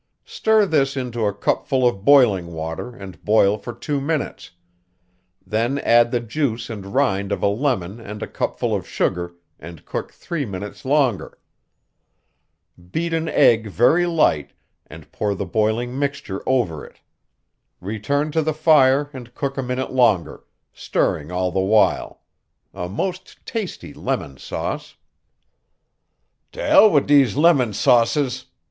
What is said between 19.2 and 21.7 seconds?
cook a minute longer, stirring all the